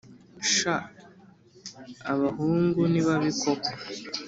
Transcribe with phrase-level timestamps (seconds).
[0.53, 0.75] sha
[2.13, 3.71] abahungu ni babi koko.